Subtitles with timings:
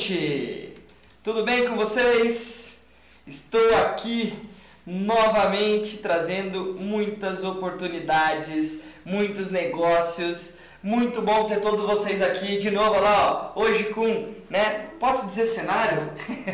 [0.00, 0.72] gente!
[1.22, 2.84] Tudo bem com vocês?
[3.26, 4.32] Estou aqui
[4.86, 10.56] novamente trazendo muitas oportunidades, muitos negócios.
[10.82, 15.28] Muito bom ter todos vocês aqui de novo, olha lá, ó, hoje com, né, posso
[15.28, 16.10] dizer cenário?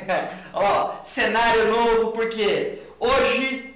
[0.52, 3.72] ó, cenário novo, porque hoje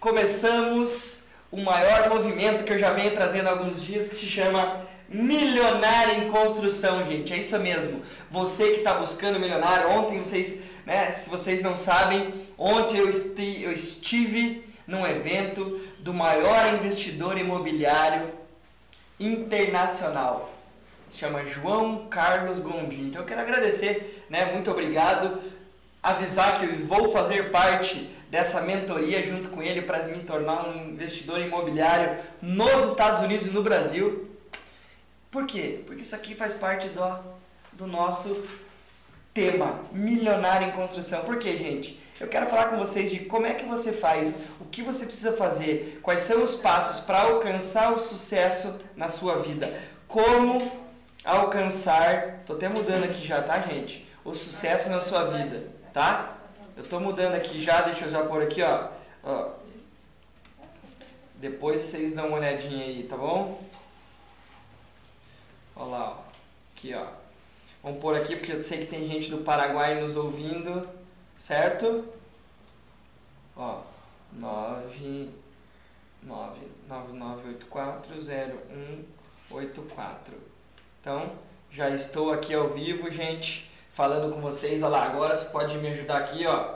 [0.00, 4.84] começamos o maior movimento que eu já venho trazendo há alguns dias, que se chama
[5.10, 7.32] Milionário em construção, gente.
[7.32, 8.00] É isso mesmo.
[8.30, 13.60] Você que está buscando milionário, ontem vocês, né, se vocês não sabem, ontem eu, esti
[13.60, 18.30] eu estive num evento do maior investidor imobiliário
[19.18, 20.54] internacional.
[21.10, 23.08] Se chama João Carlos Gondim.
[23.08, 24.52] Então eu quero agradecer, né?
[24.52, 25.40] Muito obrigado.
[26.00, 30.90] Avisar que eu vou fazer parte dessa mentoria junto com ele para me tornar um
[30.90, 34.29] investidor imobiliário nos Estados Unidos e no Brasil.
[35.30, 35.82] Por quê?
[35.86, 37.18] Porque isso aqui faz parte do,
[37.72, 38.44] do nosso
[39.32, 41.22] tema, milionário em construção.
[41.22, 42.00] Por quê, gente?
[42.18, 45.32] Eu quero falar com vocês de como é que você faz, o que você precisa
[45.32, 49.72] fazer, quais são os passos para alcançar o sucesso na sua vida.
[50.06, 50.70] Como
[51.24, 54.06] alcançar, tô até mudando aqui já, tá, gente?
[54.24, 56.36] O sucesso na sua vida, tá?
[56.76, 58.88] Eu tô mudando aqui já, deixa eu já pôr aqui, ó.
[59.24, 59.52] ó.
[61.36, 63.62] Depois vocês dão uma olhadinha aí, tá bom?
[65.80, 66.16] Olha lá, ó.
[66.76, 67.06] aqui ó.
[67.82, 70.86] Vamos pôr aqui porque eu sei que tem gente do Paraguai nos ouvindo,
[71.38, 72.04] certo?
[73.56, 73.80] Ó,
[74.34, 75.30] 9
[76.22, 78.20] 9 9984
[81.00, 81.32] Então,
[81.70, 84.82] já estou aqui ao vivo, gente, falando com vocês.
[84.82, 86.74] Olha lá, agora você pode me ajudar aqui, ó.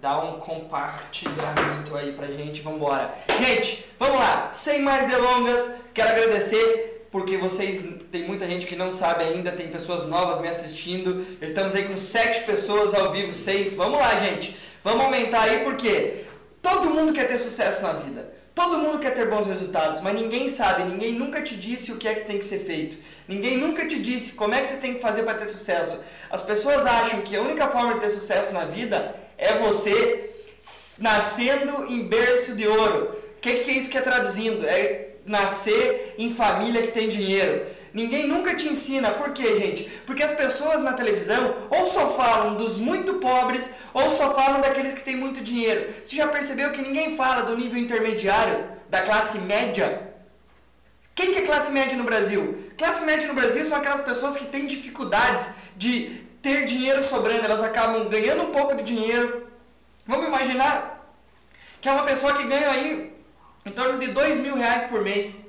[0.00, 3.14] Dá um compartilhamento aí pra gente, vamos embora.
[3.38, 8.90] Gente, vamos lá, sem mais delongas, quero agradecer porque vocês tem muita gente que não
[8.90, 11.24] sabe ainda, tem pessoas novas me assistindo.
[11.40, 13.74] Estamos aí com sete pessoas ao vivo, seis.
[13.74, 14.56] Vamos lá, gente.
[14.82, 16.24] Vamos aumentar aí porque
[16.60, 18.34] todo mundo quer ter sucesso na vida.
[18.52, 22.08] Todo mundo quer ter bons resultados, mas ninguém sabe, ninguém nunca te disse o que
[22.08, 22.96] é que tem que ser feito.
[23.28, 26.00] Ninguém nunca te disse como é que você tem que fazer para ter sucesso.
[26.28, 30.30] As pessoas acham que a única forma de ter sucesso na vida é você
[30.98, 33.16] nascendo em berço de ouro.
[33.36, 34.66] O que, que é isso que é traduzindo?
[34.66, 37.66] É nascer em família que tem dinheiro.
[37.94, 39.12] Ninguém nunca te ensina.
[39.12, 39.84] Por quê, gente?
[40.04, 44.92] Porque as pessoas na televisão ou só falam dos muito pobres ou só falam daqueles
[44.92, 45.94] que têm muito dinheiro.
[46.04, 50.12] Você já percebeu que ninguém fala do nível intermediário, da classe média?
[51.14, 52.64] Quem que é classe média no Brasil?
[52.76, 57.44] Classe média no Brasil são aquelas pessoas que têm dificuldades de ter dinheiro sobrando.
[57.44, 59.46] Elas acabam ganhando um pouco de dinheiro.
[60.04, 61.14] Vamos imaginar
[61.80, 63.13] que é uma pessoa que ganha aí
[63.64, 65.46] em torno de 2 mil reais por mês.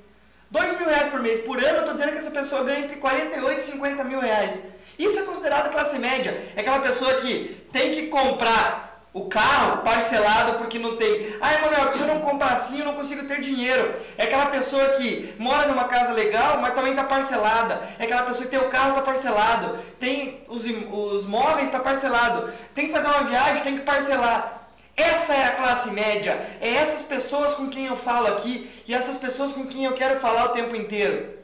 [0.52, 1.40] 2 mil reais por mês.
[1.40, 4.64] Por ano, eu estou dizendo que essa pessoa ganha entre 48 e 50 mil reais.
[4.98, 6.42] Isso é considerado classe média.
[6.56, 11.38] É aquela pessoa que tem que comprar o carro parcelado porque não tem.
[11.40, 13.94] Ah, Emanuel, se eu não comprar assim, eu não consigo ter dinheiro.
[14.18, 17.82] É aquela pessoa que mora numa casa legal, mas também está parcelada.
[17.98, 19.78] É aquela pessoa que tem o carro, está parcelado.
[20.00, 22.52] Tem os, os móveis, está parcelado.
[22.74, 24.65] Tem que fazer uma viagem, tem que parcelar.
[24.96, 26.34] Essa é a classe média.
[26.62, 30.20] É essas pessoas com quem eu falo aqui e essas pessoas com quem eu quero
[30.20, 31.36] falar o tempo inteiro.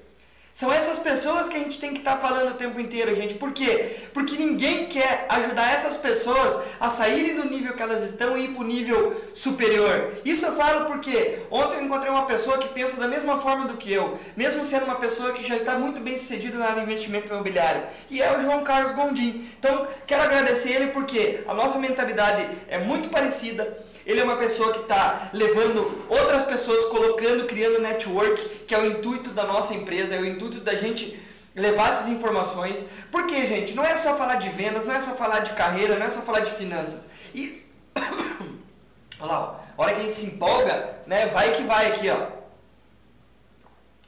[0.53, 3.35] São essas pessoas que a gente tem que estar tá falando o tempo inteiro, gente.
[3.35, 3.95] Por quê?
[4.13, 8.47] Porque ninguém quer ajudar essas pessoas a saírem do nível que elas estão e ir
[8.49, 10.13] para o nível superior.
[10.25, 13.77] Isso eu falo porque ontem eu encontrei uma pessoa que pensa da mesma forma do
[13.77, 16.91] que eu, mesmo sendo uma pessoa que já está muito bem sucedida na área de
[16.91, 17.83] investimento imobiliário.
[18.09, 19.49] E é o João Carlos Gondim.
[19.57, 24.73] Então, quero agradecer ele porque a nossa mentalidade é muito parecida ele é uma pessoa
[24.73, 30.15] que está levando outras pessoas, colocando, criando network, que é o intuito da nossa empresa,
[30.15, 31.19] é o intuito da gente
[31.55, 32.89] levar essas informações.
[33.11, 36.05] Porque, gente, não é só falar de vendas, não é só falar de carreira, não
[36.05, 37.09] é só falar de finanças.
[37.33, 37.63] E
[39.19, 42.41] olha lá, a hora que a gente se empolga, né, vai que vai aqui, ó.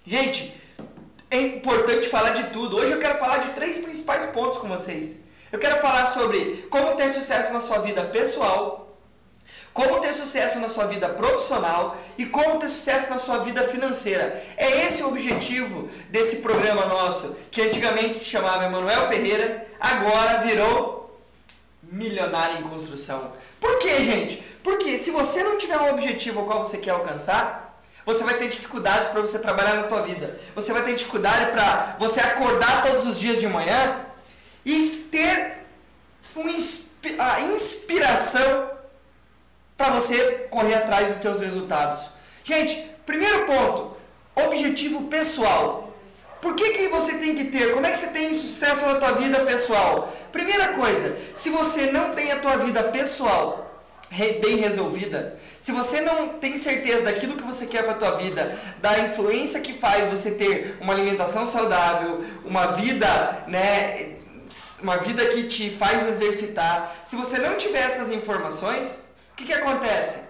[0.05, 0.53] Gente,
[1.29, 2.77] é importante falar de tudo.
[2.77, 5.21] Hoje eu quero falar de três principais pontos com vocês.
[5.51, 8.82] Eu quero falar sobre como ter sucesso na sua vida pessoal,
[9.73, 14.41] como ter sucesso na sua vida profissional e como ter sucesso na sua vida financeira.
[14.55, 21.19] É esse o objetivo desse programa nosso, que antigamente se chamava Emanuel Ferreira, agora virou
[21.81, 23.33] Milionário em Construção.
[23.59, 24.43] Por quê, gente?
[24.63, 28.49] Porque se você não tiver um objetivo ao qual você quer alcançar, você vai ter
[28.49, 30.39] dificuldades para você trabalhar na tua vida.
[30.55, 34.05] Você vai ter dificuldade para você acordar todos os dias de manhã
[34.65, 35.65] e ter
[37.17, 38.72] a inspiração
[39.77, 42.09] para você correr atrás dos seus resultados.
[42.43, 42.75] Gente,
[43.05, 43.95] primeiro ponto,
[44.35, 45.91] objetivo pessoal.
[46.41, 47.73] Por que, que você tem que ter?
[47.73, 50.13] Como é que você tem sucesso na tua vida pessoal?
[50.31, 53.63] Primeira coisa, se você não tem a tua vida pessoal
[54.41, 58.59] bem resolvida, se você não tem certeza daquilo que você quer para a tua vida,
[58.79, 64.17] da influência que faz você ter uma alimentação saudável, uma vida, né,
[64.81, 69.53] uma vida que te faz exercitar, se você não tiver essas informações, o que, que
[69.53, 70.29] acontece?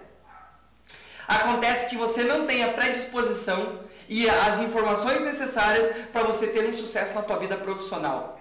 [1.28, 6.72] Acontece que você não tem a predisposição e as informações necessárias para você ter um
[6.72, 8.40] sucesso na tua vida profissional.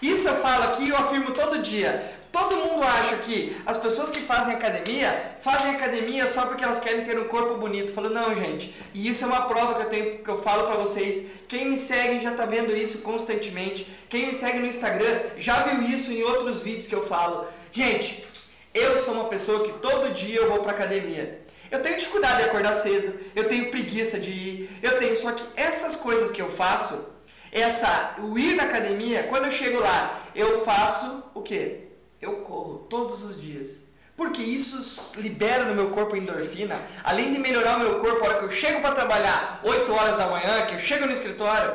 [0.00, 2.20] Isso eu falo aqui e eu afirmo todo dia.
[2.32, 7.04] Todo mundo acha que as pessoas que fazem academia fazem academia só porque elas querem
[7.04, 7.92] ter um corpo bonito.
[7.92, 8.74] Falo, não, gente.
[8.94, 11.32] E isso é uma prova que eu tenho que eu falo para vocês.
[11.46, 13.86] Quem me segue já tá vendo isso constantemente.
[14.08, 17.46] Quem me segue no Instagram já viu isso em outros vídeos que eu falo.
[17.70, 18.26] Gente,
[18.74, 21.42] eu sou uma pessoa que todo dia eu vou para academia.
[21.70, 25.44] Eu tenho dificuldade de acordar cedo, eu tenho preguiça de ir, eu tenho só que
[25.56, 27.12] essas coisas que eu faço,
[27.50, 31.88] essa o ir na academia, quando eu chego lá, eu faço o quê?
[32.20, 33.90] Eu corro todos os dias.
[34.14, 38.38] Porque isso libera no meu corpo endorfina, além de melhorar o meu corpo, a hora
[38.38, 41.74] que eu chego para trabalhar, 8 horas da manhã, que eu chego no escritório,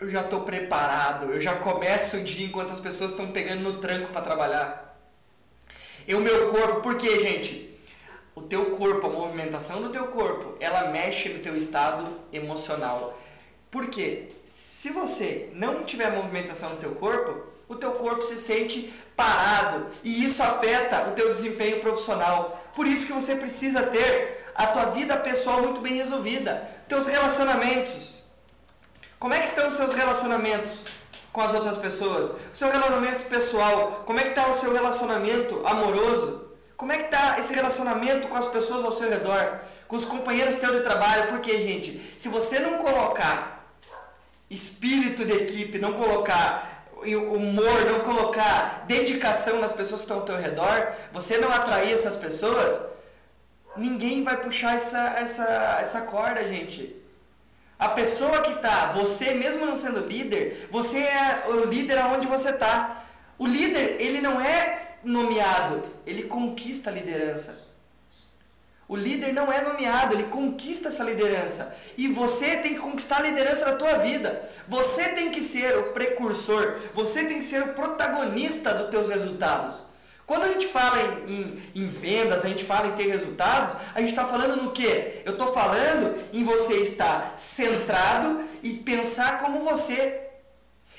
[0.00, 3.78] eu já estou preparado, eu já começo o dia enquanto as pessoas estão pegando no
[3.78, 4.89] tranco para trabalhar.
[6.10, 7.72] E o meu corpo, por quê, gente?
[8.34, 13.16] O teu corpo, a movimentação do teu corpo, ela mexe no teu estado emocional.
[13.70, 14.30] Por quê?
[14.44, 20.24] Se você não tiver movimentação no teu corpo, o teu corpo se sente parado e
[20.24, 22.60] isso afeta o teu desempenho profissional.
[22.74, 28.24] Por isso que você precisa ter a tua vida pessoal muito bem resolvida, teus relacionamentos.
[29.16, 30.82] Como é que estão os seus relacionamentos
[31.32, 32.30] com as outras pessoas?
[32.30, 36.50] O seu relacionamento pessoal, como é que está o seu relacionamento amoroso?
[36.76, 39.60] Como é que está esse relacionamento com as pessoas ao seu redor?
[39.86, 41.28] Com os companheiros teu de trabalho?
[41.28, 43.74] Porque, gente, se você não colocar
[44.48, 50.36] espírito de equipe, não colocar humor, não colocar dedicação nas pessoas que estão ao teu
[50.36, 52.88] redor, você não atrair essas pessoas,
[53.76, 56.99] ninguém vai puxar essa, essa, essa corda, gente.
[57.80, 62.50] A pessoa que está, você mesmo não sendo líder, você é o líder aonde você
[62.50, 63.06] está.
[63.38, 67.70] O líder, ele não é nomeado, ele conquista a liderança.
[68.86, 71.74] O líder não é nomeado, ele conquista essa liderança.
[71.96, 74.46] E você tem que conquistar a liderança da tua vida.
[74.68, 79.89] Você tem que ser o precursor, você tem que ser o protagonista dos teus resultados.
[80.30, 80.96] Quando a gente fala
[81.26, 84.70] em, em, em vendas, a gente fala em ter resultados, a gente está falando no
[84.70, 85.22] quê?
[85.24, 90.28] Eu estou falando em você estar centrado e pensar como você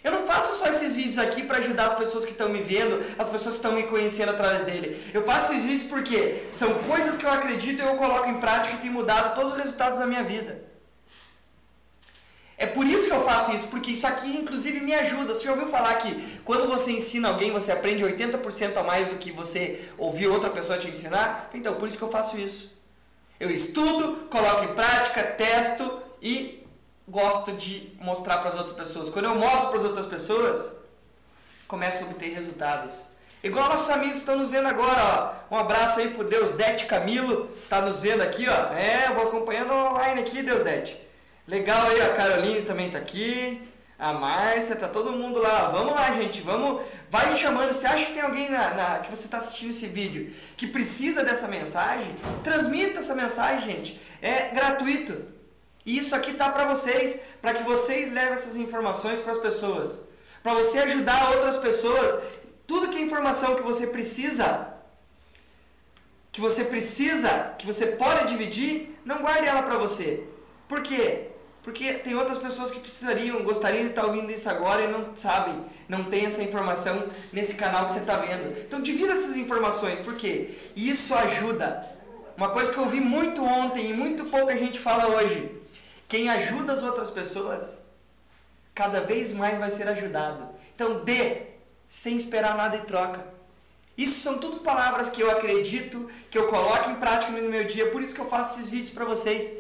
[0.04, 3.06] eu não faço só esses vídeos aqui para ajudar as pessoas que estão me vendo,
[3.18, 5.02] as pessoas que estão me conhecendo através dele.
[5.14, 8.76] Eu faço esses vídeos porque são coisas que eu acredito e eu coloco em prática
[8.76, 10.71] e tem mudado todos os resultados da minha vida.
[12.62, 15.34] É por isso que eu faço isso, porque isso aqui inclusive me ajuda.
[15.34, 19.16] Você já ouviu falar que quando você ensina alguém, você aprende 80% a mais do
[19.16, 21.50] que você ouviu outra pessoa te ensinar?
[21.56, 22.72] Então, por isso que eu faço isso.
[23.40, 26.64] Eu estudo, coloco em prática, testo e
[27.08, 29.10] gosto de mostrar para as outras pessoas.
[29.10, 30.76] Quando eu mostro para as outras pessoas,
[31.68, 33.08] começo a obter resultados.
[33.44, 35.02] Igual nossos amigos estão nos vendo agora,
[35.50, 35.56] ó.
[35.56, 38.72] Um abraço aí pro Deus Dete Camilo, tá nos vendo aqui, ó.
[38.76, 41.10] É, vou acompanhando online aqui, Deus Dete.
[41.52, 43.70] Legal aí, a Caroline também tá aqui.
[44.00, 45.68] A Márcia, tá todo mundo lá.
[45.68, 46.82] Vamos lá, gente, vamos.
[47.10, 47.74] Vai me chamando.
[47.74, 51.26] Se acha que tem alguém na, na que você está assistindo esse vídeo que precisa
[51.26, 54.02] dessa mensagem, transmita essa mensagem, gente.
[54.22, 55.26] É gratuito.
[55.86, 60.08] E isso aqui tá para vocês, para que vocês levem essas informações para as pessoas,
[60.42, 62.24] para você ajudar outras pessoas.
[62.66, 64.74] Tudo que é informação que você precisa,
[66.32, 70.26] que você precisa, que você pode dividir, não guarde ela para você.
[70.70, 71.31] Por quê?
[71.64, 75.64] Porque tem outras pessoas que precisariam, gostariam de estar ouvindo isso agora e não sabem,
[75.88, 78.58] não tem essa informação nesse canal que você está vendo.
[78.62, 81.88] Então divida essas informações, porque isso ajuda.
[82.36, 85.62] Uma coisa que eu ouvi muito ontem e muito pouca gente fala hoje
[86.12, 87.84] quem ajuda as outras pessoas,
[88.76, 90.50] cada vez mais vai ser ajudado.
[90.76, 91.44] Então, dê
[91.88, 93.26] sem esperar nada em troca.
[93.98, 97.92] Isso são tudo palavras que eu acredito, que eu coloco em prática no meu dia,
[97.92, 99.56] por isso que eu faço esses vídeos para vocês.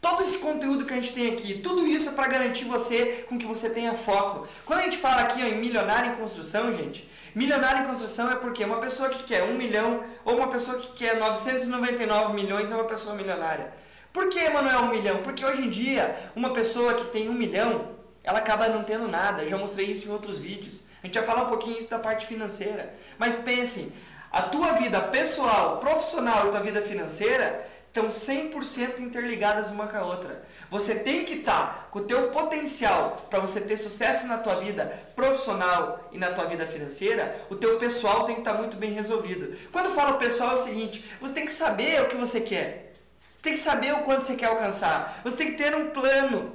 [0.00, 3.38] Todo esse conteúdo que a gente tem aqui, tudo isso é para garantir você com
[3.38, 4.48] que você tenha foco.
[4.64, 8.36] Quando a gente fala aqui ó, em milionário em construção, gente, milionário em construção é
[8.36, 12.74] porque uma pessoa que quer um milhão ou uma pessoa que quer 999 milhões é
[12.74, 13.74] uma pessoa milionária.
[14.10, 15.18] Por que, Manuel, um milhão?
[15.18, 17.90] Porque hoje em dia, uma pessoa que tem um milhão,
[18.24, 19.42] ela acaba não tendo nada.
[19.42, 20.82] Eu já mostrei isso em outros vídeos.
[21.02, 22.94] A gente vai falar um pouquinho isso da parte financeira.
[23.18, 23.92] Mas pensem,
[24.32, 30.04] a tua vida pessoal, profissional e tua vida financeira estão 100% interligadas uma com a
[30.04, 30.42] outra.
[30.70, 34.60] Você tem que estar tá com o teu potencial para você ter sucesso na tua
[34.60, 38.76] vida profissional e na tua vida financeira, o teu pessoal tem que estar tá muito
[38.76, 39.56] bem resolvido.
[39.72, 42.94] Quando falo pessoal é o seguinte, você tem que saber o que você quer.
[43.36, 45.20] Você tem que saber o quanto você quer alcançar.
[45.24, 46.54] Você tem que ter um plano.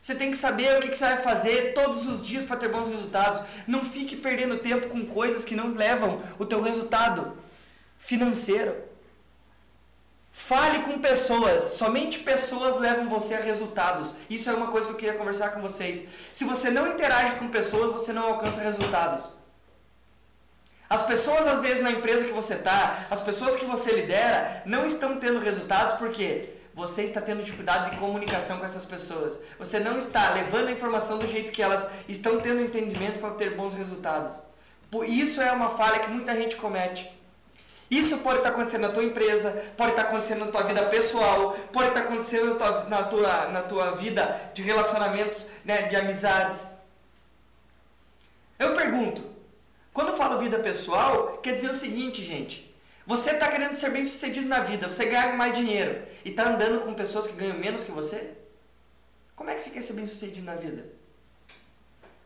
[0.00, 2.88] Você tem que saber o que, você vai fazer todos os dias para ter bons
[2.88, 3.40] resultados.
[3.66, 7.36] Não fique perdendo tempo com coisas que não levam o teu resultado
[7.98, 8.91] financeiro.
[10.34, 14.14] Fale com pessoas, somente pessoas levam você a resultados.
[14.30, 16.08] Isso é uma coisa que eu queria conversar com vocês.
[16.32, 19.26] Se você não interage com pessoas, você não alcança resultados.
[20.88, 24.86] As pessoas, às vezes, na empresa que você está, as pessoas que você lidera, não
[24.86, 29.38] estão tendo resultados porque você está tendo dificuldade de comunicação com essas pessoas.
[29.58, 33.54] Você não está levando a informação do jeito que elas estão tendo entendimento para ter
[33.54, 34.40] bons resultados.
[35.06, 37.10] Isso é uma falha que muita gente comete.
[37.92, 41.88] Isso pode estar acontecendo na tua empresa, pode estar acontecendo na tua vida pessoal, pode
[41.88, 46.72] estar acontecendo na tua, na tua, na tua vida de relacionamentos, né, de amizades.
[48.58, 49.22] Eu pergunto,
[49.92, 52.74] quando eu falo vida pessoal, quer dizer o seguinte, gente.
[53.06, 56.80] Você está querendo ser bem sucedido na vida, você ganhar mais dinheiro e está andando
[56.80, 58.30] com pessoas que ganham menos que você?
[59.36, 60.86] Como é que você quer ser bem sucedido na vida?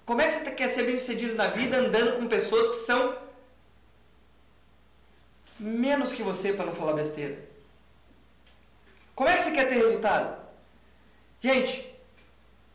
[0.04, 3.25] Como é que você quer ser bem sucedido na vida andando com pessoas que são
[5.58, 7.38] menos que você para não falar besteira.
[9.14, 10.36] Como é que você quer ter resultado?
[11.40, 11.94] Gente,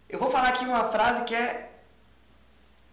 [0.10, 1.70] eu vou falar aqui uma frase que é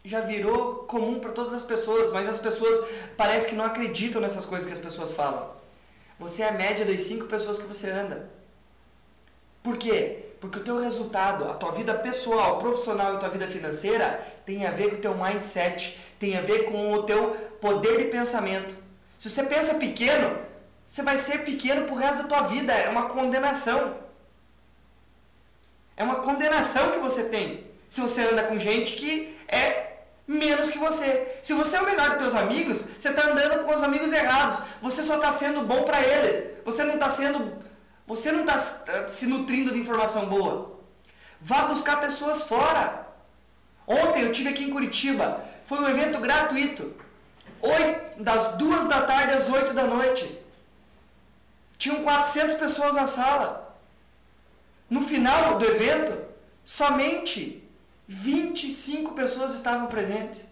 [0.05, 4.45] já virou comum para todas as pessoas, mas as pessoas parece que não acreditam nessas
[4.45, 5.51] coisas que as pessoas falam.
[6.19, 8.31] Você é a média das cinco pessoas que você anda.
[9.63, 10.25] Por quê?
[10.41, 14.65] Porque o teu resultado, a tua vida pessoal, profissional e a tua vida financeira tem
[14.67, 18.75] a ver com o teu mindset, tem a ver com o teu poder de pensamento.
[19.19, 20.39] Se você pensa pequeno,
[20.87, 22.73] você vai ser pequeno pro resto da tua vida.
[22.73, 23.97] É uma condenação.
[25.97, 27.67] É uma condenação que você tem.
[27.91, 29.89] Se você anda com gente que é
[30.27, 31.39] menos que você.
[31.43, 34.63] Se você é o melhor dos teus amigos, você está andando com os amigos errados.
[34.81, 36.53] Você só está sendo bom para eles.
[36.65, 37.53] Você não está sendo,
[38.07, 40.79] você não está tá se nutrindo de informação boa.
[41.41, 43.07] Vá buscar pessoas fora.
[43.87, 45.43] Ontem eu tive aqui em Curitiba.
[45.65, 46.95] Foi um evento gratuito.
[47.61, 50.39] 8, das duas da tarde às 8 da noite.
[51.77, 53.77] Tinham 400 pessoas na sala.
[54.91, 56.19] No final do evento,
[56.65, 57.63] somente
[58.07, 60.47] 25 pessoas estavam presentes.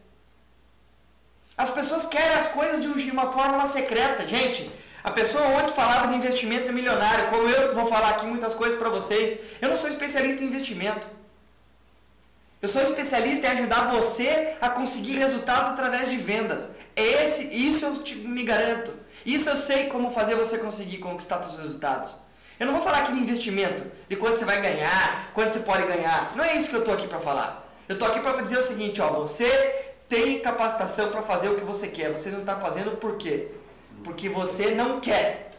[1.57, 4.27] As pessoas querem as coisas de uma fórmula secreta.
[4.27, 4.71] Gente,
[5.03, 8.91] a pessoa ontem falava de investimento milionário, como eu vou falar aqui muitas coisas para
[8.91, 9.41] vocês.
[9.61, 11.07] Eu não sou especialista em investimento.
[12.61, 16.69] Eu sou especialista em ajudar você a conseguir resultados através de vendas.
[16.95, 18.93] Esse, isso eu te, me garanto.
[19.25, 22.13] Isso eu sei como fazer você conseguir conquistar seus resultados.
[22.59, 25.87] Eu não vou falar aqui de investimento, de quanto você vai ganhar, quanto você pode
[25.87, 26.33] ganhar.
[26.35, 27.71] Não é isso que eu estou aqui para falar.
[27.87, 31.65] Eu estou aqui para dizer o seguinte, ó, você tem capacitação para fazer o que
[31.65, 32.11] você quer.
[32.11, 33.49] Você não está fazendo por quê?
[34.03, 35.53] Porque você não quer.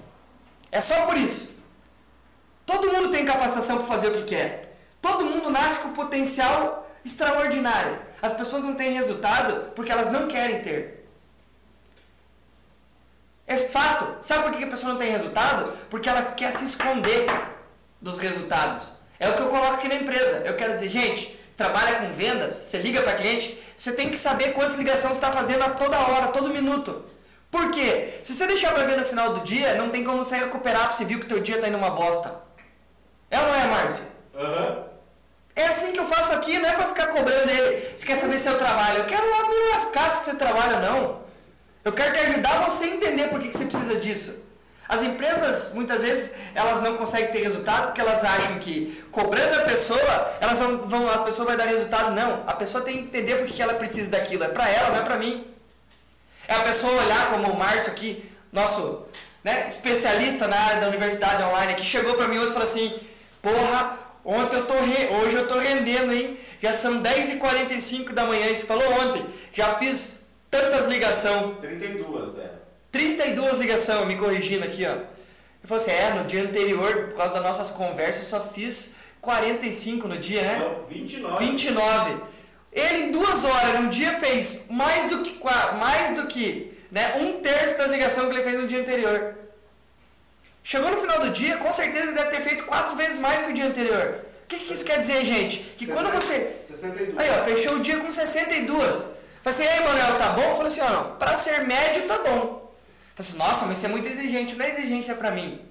[0.71, 1.55] É só por isso.
[2.65, 4.75] Todo mundo tem capacitação para fazer o que quer.
[5.01, 7.99] Todo mundo nasce com potencial extraordinário.
[8.21, 11.07] As pessoas não têm resultado porque elas não querem ter.
[13.45, 14.17] É fato.
[14.21, 15.71] Sabe por que a pessoa não tem resultado?
[15.89, 17.25] Porque ela quer se esconder
[18.01, 18.91] dos resultados.
[19.19, 20.43] É o que eu coloco aqui na empresa.
[20.45, 24.17] Eu quero dizer, gente, você trabalha com vendas, você liga para cliente, você tem que
[24.17, 27.05] saber quantas ligações está fazendo a toda hora, todo minuto.
[27.49, 28.19] Por quê?
[28.23, 30.93] Se você deixar para ver no final do dia, não tem como você recuperar para
[30.93, 32.35] você ver que teu dia está indo uma bosta.
[33.31, 34.05] É ou não é, Márcio?
[34.33, 34.86] Uhum.
[35.57, 37.91] É assim que eu faço aqui, não é para ficar cobrando ele.
[37.97, 38.99] Você quer saber se eu trabalho?
[38.99, 41.21] Eu quero lá me lascar se você trabalha ou não.
[41.83, 44.45] Eu quero te ajudar você a entender por que, você precisa disso.
[44.87, 49.63] As empresas, muitas vezes, elas não conseguem ter resultado porque elas acham que cobrando a
[49.63, 52.13] pessoa, elas vão, a pessoa vai dar resultado.
[52.13, 54.43] Não, a pessoa tem que entender por que ela precisa daquilo.
[54.43, 55.47] É para ela, não é para mim.
[56.47, 59.07] É a pessoa olhar como o Márcio aqui, nosso
[59.43, 62.99] né, especialista na área da universidade online, que chegou para mim ontem e falou assim:
[63.41, 65.07] Porra, ontem eu tô re...
[65.07, 66.37] hoje eu tô rendendo, hein?
[66.61, 68.47] Já são 10h45 da manhã.
[68.47, 71.55] Você falou ontem, já fiz tantas ligação.
[71.55, 72.51] 32, é.
[72.91, 74.91] 32 ligação, me corrigindo aqui, ó.
[74.93, 78.95] Eu falei assim, é, no dia anterior, por causa das nossas conversas, eu só fiz
[79.21, 80.59] 45 no dia, né?
[80.59, 81.45] Não, 29.
[81.45, 82.15] 29.
[82.71, 85.39] Ele em duas horas no dia fez mais do que
[85.79, 89.35] mais do que né, um terço das ligações que ele fez no dia anterior.
[90.67, 93.51] Chegou no final do dia, com certeza ele deve ter feito quatro vezes mais que
[93.51, 94.25] o dia anterior.
[94.43, 95.59] O que, que isso quer dizer, gente?
[95.77, 96.57] Que 60, quando você.
[96.67, 97.17] 62.
[97.17, 98.97] Aí, ó, fechou o dia com 62.
[98.97, 99.13] Falei
[99.45, 100.57] assim, ei, Manuel, tá bom?
[100.57, 102.69] Falei assim, ó, não, pra ser médio tá bom.
[103.15, 104.55] Falei assim, nossa, mas você é muito exigente.
[104.55, 105.65] Não é exigência pra mim.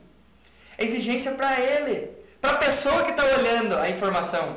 [0.78, 2.10] É exigência para ele,
[2.40, 4.56] para a pessoa que está olhando a informação.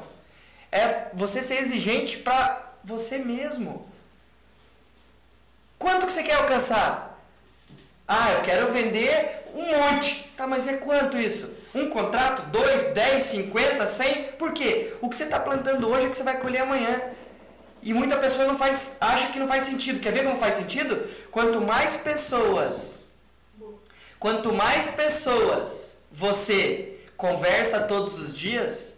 [0.71, 3.89] É você ser exigente para você mesmo.
[5.77, 7.08] Quanto que você quer alcançar?
[8.11, 10.27] Ah, eu quero vender um monte.
[10.35, 11.53] Tá, mas é quanto isso?
[11.75, 12.41] Um contrato?
[12.49, 14.31] Dois, dez, cinquenta, cem?
[14.31, 14.95] Por quê?
[14.99, 16.99] O que você está plantando hoje é que você vai colher amanhã.
[17.83, 19.99] E muita pessoa não faz, acha que não faz sentido.
[19.99, 21.07] Quer ver como faz sentido?
[21.29, 23.05] Quanto mais pessoas,
[24.19, 28.97] quanto mais pessoas você conversa todos os dias,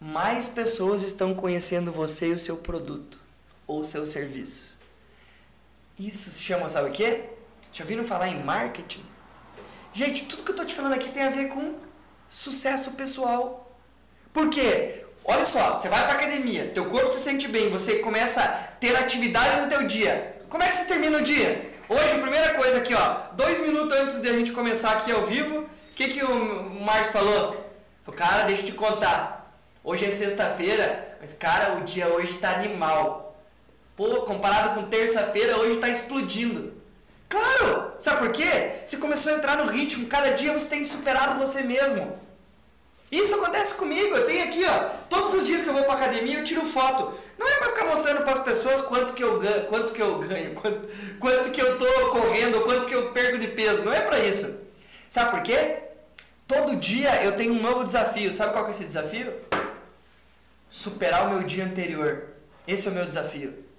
[0.00, 3.20] mais pessoas estão conhecendo você e o seu produto
[3.68, 4.76] ou o seu serviço.
[5.96, 7.24] Isso se chama, sabe o quê?
[7.72, 9.04] Já viram falar em marketing?
[9.92, 11.74] Gente, tudo que eu estou te falando aqui tem a ver com
[12.28, 13.76] sucesso pessoal.
[14.32, 15.04] Por quê?
[15.24, 18.96] Olha só, você vai para academia, teu corpo se sente bem, você começa a ter
[18.96, 20.38] atividade no teu dia.
[20.48, 21.70] Como é que você termina o dia?
[21.88, 25.60] Hoje, primeira coisa aqui, ó, dois minutos antes de a gente começar aqui ao vivo,
[25.60, 27.72] o que, que o Márcio falou?
[28.02, 29.54] Falou, cara, deixa eu te contar.
[29.84, 33.36] Hoje é sexta-feira, mas cara, o dia hoje tá animal.
[33.96, 36.79] Pô, comparado com terça-feira, hoje tá explodindo.
[37.30, 37.92] Claro!
[37.98, 38.82] Sabe por quê?
[38.84, 42.18] Você começou a entrar no ritmo, cada dia você tem superado você mesmo.
[43.10, 46.38] Isso acontece comigo, eu tenho aqui, ó, todos os dias que eu vou para academia
[46.38, 47.12] eu tiro foto.
[47.38, 50.18] Não é para ficar mostrando para as pessoas quanto que eu ganho, quanto que eu
[50.18, 53.84] ganho, quanto, quanto que eu tô correndo, quanto que eu perco de peso.
[53.84, 54.60] Não é para isso.
[55.08, 55.78] Sabe por quê?
[56.46, 58.32] Todo dia eu tenho um novo desafio.
[58.32, 59.32] Sabe qual que é esse desafio?
[60.68, 62.24] Superar o meu dia anterior.
[62.66, 63.69] Esse é o meu desafio.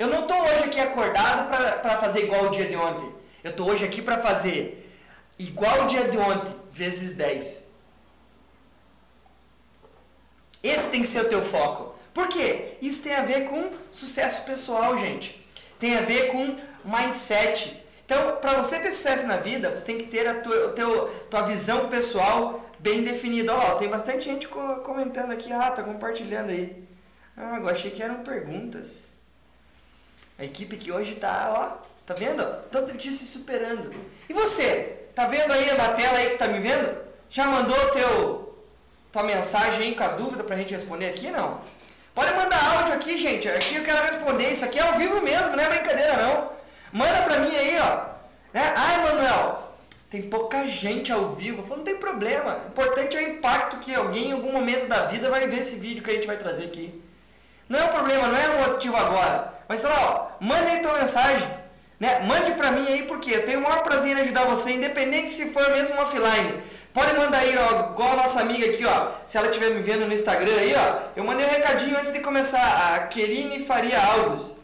[0.00, 1.46] Eu não tô hoje aqui acordado
[1.82, 3.06] para fazer igual o dia de ontem.
[3.44, 4.90] Eu tô hoje aqui para fazer
[5.38, 7.68] igual o dia de ontem, vezes 10.
[10.62, 11.94] Esse tem que ser o teu foco.
[12.14, 12.78] Por quê?
[12.80, 15.46] Isso tem a ver com sucesso pessoal, gente.
[15.78, 17.84] Tem a ver com mindset.
[18.06, 21.90] Então, para você ter sucesso na vida, você tem que ter a tua, tua visão
[21.90, 23.54] pessoal bem definida.
[23.54, 26.88] Ó, tem bastante gente comentando aqui, ah, tá compartilhando aí.
[27.36, 29.19] Ah, eu achei que eram perguntas.
[30.40, 32.42] A equipe que hoje tá, ó, tá vendo?
[32.72, 33.94] Todo dia se superando.
[34.26, 34.96] E você?
[35.14, 36.96] Tá vendo aí na tela aí que tá me vendo?
[37.28, 38.56] Já mandou teu
[39.12, 41.60] tua mensagem aí com a dúvida pra gente responder aqui, não?
[42.14, 43.50] Pode mandar áudio aqui, gente.
[43.50, 44.50] Aqui eu quero responder.
[44.50, 46.52] Isso aqui é ao vivo mesmo, não é brincadeira, não.
[46.90, 48.06] Manda pra mim aí, ó.
[48.54, 48.72] Né?
[48.74, 49.74] Ai, Manuel,
[50.08, 51.60] tem pouca gente ao vivo.
[51.60, 52.62] Eu falo, não tem problema.
[52.64, 55.76] O importante é o impacto que alguém em algum momento da vida vai ver esse
[55.76, 56.98] vídeo que a gente vai trazer aqui.
[57.68, 59.59] Não é um problema, não é um motivo agora.
[59.70, 60.00] Mas sei lá,
[60.40, 61.48] ó, manda aí tua mensagem.
[62.00, 62.18] Né?
[62.26, 65.52] Mande pra mim aí, porque eu tenho o maior prazer em ajudar você, independente se
[65.52, 66.60] for mesmo offline.
[66.92, 69.12] Pode mandar aí, ó, igual a nossa amiga aqui, ó.
[69.28, 71.10] Se ela estiver me vendo no Instagram aí, ó.
[71.14, 72.94] Eu mandei um recadinho antes de começar.
[72.94, 74.56] A Querine Faria Alves.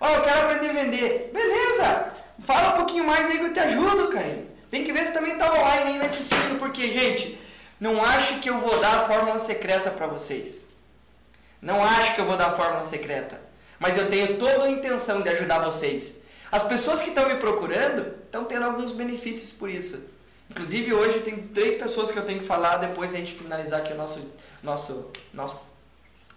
[0.00, 1.30] Ó, eu quero aprender a vender.
[1.32, 2.12] Beleza!
[2.44, 4.44] Fala um pouquinho mais aí que eu te ajudo, cara.
[4.72, 7.38] Tem que ver se também tá online aí me assistindo, porque, gente,
[7.78, 10.64] não acho que eu vou dar a fórmula secreta para vocês.
[11.62, 13.46] Não acho que eu vou dar a fórmula secreta.
[13.78, 16.20] Mas eu tenho toda a intenção de ajudar vocês.
[16.50, 20.08] As pessoas que estão me procurando estão tendo alguns benefícios por isso.
[20.50, 23.92] Inclusive hoje tem três pessoas que eu tenho que falar depois da gente finalizar aqui
[23.92, 25.78] o nosso, nosso, nosso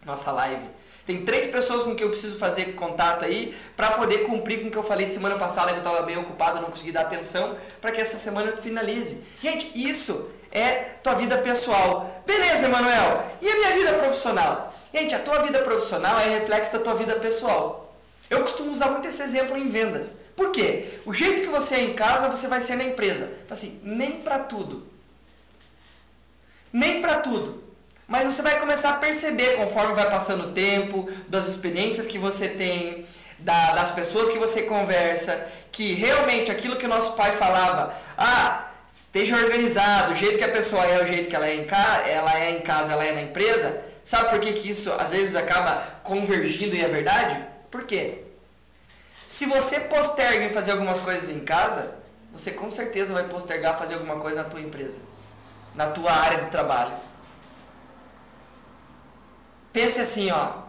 [0.06, 0.66] nossa live.
[1.06, 4.72] Tem três pessoas com que eu preciso fazer contato aí para poder cumprir com o
[4.72, 7.58] que eu falei de semana passada que eu estava bem ocupado, não consegui dar atenção,
[7.80, 9.24] para que essa semana eu finalize.
[9.42, 10.72] Gente, isso é
[11.04, 12.24] tua vida pessoal.
[12.26, 13.26] Beleza, Emanuel?
[13.42, 14.74] E a minha vida profissional?
[14.94, 17.96] Gente, a tua vida profissional é reflexo da tua vida pessoal.
[18.30, 20.14] Eu costumo usar muito esse exemplo em vendas.
[20.36, 21.00] Por quê?
[21.06, 23.26] O jeito que você é em casa, você vai ser na empresa.
[23.26, 24.88] Então, assim, nem para tudo.
[26.72, 27.64] Nem para tudo.
[28.08, 32.50] Mas você vai começar a perceber conforme vai passando o tempo, das experiências que você
[32.50, 33.06] tem,
[33.40, 38.61] da, das pessoas que você conversa, que realmente aquilo que o nosso pai falava, ah,
[38.94, 42.04] esteja organizado, o jeito que a pessoa é, o jeito que ela é em, ca
[42.08, 43.84] ela é em casa, ela é na empresa.
[44.04, 47.46] Sabe por que, que isso às vezes acaba convergindo e é verdade?
[47.70, 48.24] Por quê?
[49.28, 51.96] Se você posterga em fazer algumas coisas em casa,
[52.34, 55.00] você com certeza vai postergar fazer alguma coisa na tua empresa,
[55.76, 56.94] na tua área de trabalho.
[59.72, 60.64] Pense assim, ó,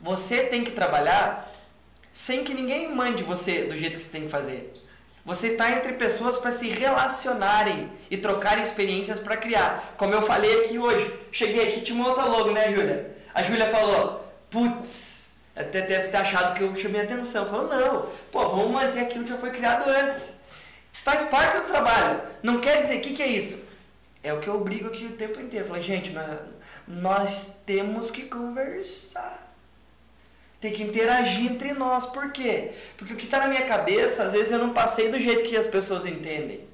[0.00, 1.48] você tem que trabalhar
[2.12, 4.72] sem que ninguém mande você do jeito que você tem que fazer.
[5.24, 9.94] Você está entre pessoas para se relacionarem e trocarem experiências para criar.
[9.96, 11.14] Como eu falei aqui hoje.
[11.30, 13.16] Cheguei aqui tinha uma outra logo, né, Júlia?
[13.34, 15.20] A Júlia falou: "Putz,
[15.54, 17.46] até deve ter achado que eu chamei atenção.
[17.46, 20.40] Falou, não, pô, vamos manter aquilo que já foi criado antes.
[20.92, 22.22] Faz parte do trabalho.
[22.42, 23.68] Não quer dizer, que, que é isso?
[24.22, 25.66] É o que eu brigo aqui o tempo inteiro.
[25.66, 26.40] Falei, gente, nós,
[26.86, 29.49] nós temos que conversar.
[30.60, 32.06] Tem que interagir entre nós.
[32.06, 32.72] Por quê?
[32.96, 35.56] Porque o que está na minha cabeça, às vezes eu não passei do jeito que
[35.56, 36.68] as pessoas entendem.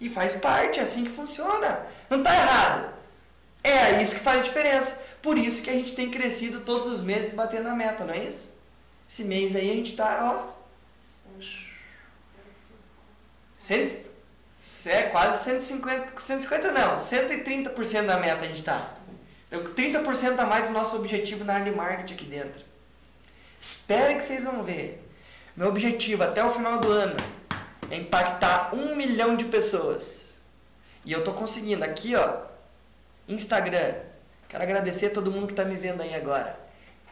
[0.00, 1.86] E faz parte, é assim que funciona.
[2.10, 2.92] Não está errado.
[3.62, 5.04] É isso que faz diferença.
[5.22, 8.24] Por isso que a gente tem crescido todos os meses batendo a meta, não é
[8.24, 8.58] isso?
[9.08, 10.62] Esse mês aí a gente está, ó.
[13.56, 14.10] Cento,
[14.86, 18.90] é quase 150, 150 não, 130% da meta a gente está.
[19.46, 22.71] Então 30% a mais do nosso objetivo na área de marketing aqui dentro.
[23.62, 25.08] Espere que vocês vão ver.
[25.56, 27.14] Meu objetivo até o final do ano
[27.88, 30.38] é impactar um milhão de pessoas.
[31.04, 32.38] E eu estou conseguindo aqui, ó,
[33.28, 33.94] Instagram.
[34.48, 36.58] Quero agradecer a todo mundo que está me vendo aí agora.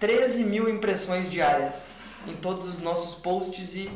[0.01, 1.93] 13 mil impressões diárias
[2.27, 3.89] em todos os nossos posts e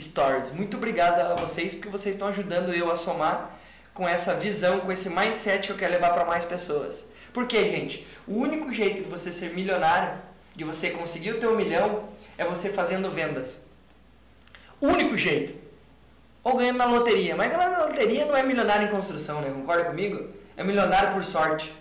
[0.00, 0.52] stories.
[0.52, 3.58] Muito obrigado a vocês porque vocês estão ajudando eu a somar
[3.92, 7.04] com essa visão, com esse mindset que eu quero levar para mais pessoas.
[7.34, 10.18] Porque, gente, o único jeito de você ser milionário,
[10.56, 13.66] de você conseguir o teu milhão, é você fazendo vendas.
[14.80, 15.54] Único jeito.
[16.42, 17.36] Ou ganhando na loteria.
[17.36, 19.50] Mas ganhando na loteria não é milionário em construção, né?
[19.50, 20.30] Concorda comigo?
[20.56, 21.72] É milionário por sorte.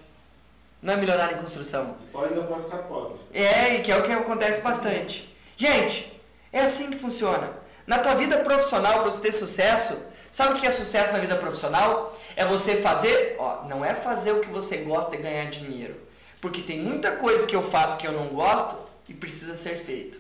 [0.82, 1.96] Não é milionário em construção.
[2.12, 3.18] Pode ainda pode ficar pobre.
[3.34, 5.34] É, e que é o que acontece bastante.
[5.56, 7.50] Gente, é assim que funciona.
[7.88, 11.36] Na tua vida profissional, para você ter sucesso, sabe o que é sucesso na vida
[11.38, 12.18] profissional?
[12.36, 15.96] É você fazer, ó, não é fazer o que você gosta e ganhar dinheiro.
[16.46, 18.78] Porque tem muita coisa que eu faço que eu não gosto
[19.10, 20.20] e precisa ser feito.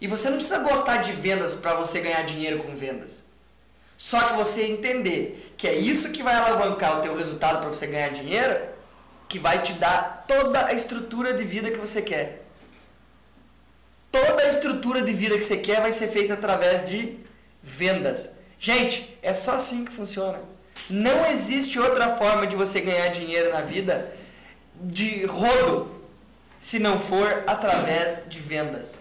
[0.00, 3.26] E você não precisa gostar de vendas para você ganhar dinheiro com vendas.
[3.96, 7.86] Só que você entender que é isso que vai alavancar o teu resultado para você
[7.86, 8.64] ganhar dinheiro,
[9.28, 12.42] que vai te dar toda a estrutura de vida que você quer.
[14.10, 17.16] Toda a estrutura de vida que você quer vai ser feita através de
[17.62, 18.30] vendas.
[18.58, 20.40] Gente, é só assim que funciona.
[20.90, 24.20] Não existe outra forma de você ganhar dinheiro na vida
[24.82, 25.90] de rodo
[26.58, 29.00] se não for através de vendas.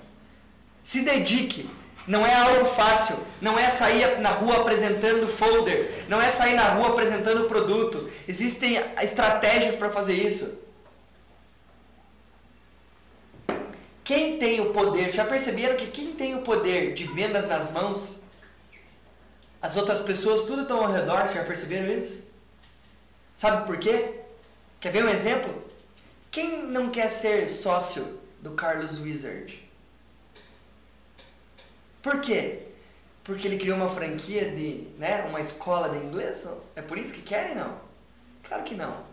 [0.83, 1.69] Se dedique.
[2.07, 3.17] Não é algo fácil.
[3.39, 6.05] Não é sair na rua apresentando folder.
[6.07, 8.09] Não é sair na rua apresentando produto.
[8.27, 10.59] Existem estratégias para fazer isso.
[14.03, 18.23] Quem tem o poder, já perceberam que quem tem o poder de vendas nas mãos,
[19.61, 22.23] as outras pessoas tudo estão ao redor, já perceberam isso?
[23.35, 24.21] Sabe por quê?
[24.79, 25.70] Quer ver um exemplo?
[26.31, 29.69] Quem não quer ser sócio do Carlos Wizard?
[32.01, 32.67] Por quê?
[33.21, 36.47] Porque ele criou uma franquia de, né, uma escola de inglês?
[36.73, 37.77] É por isso que querem, não?
[38.41, 39.03] Claro que não.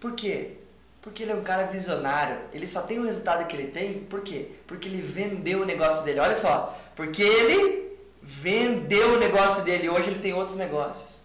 [0.00, 0.56] Por quê?
[1.02, 2.38] Porque ele é um cara visionário.
[2.52, 4.00] Ele só tem o resultado que ele tem.
[4.04, 4.50] Por quê?
[4.66, 6.20] Porque ele vendeu o negócio dele.
[6.20, 6.78] Olha só.
[6.96, 9.88] Porque ele vendeu o negócio dele.
[9.88, 11.22] Hoje ele tem outros negócios.